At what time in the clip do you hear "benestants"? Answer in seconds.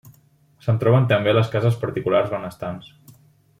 2.35-2.91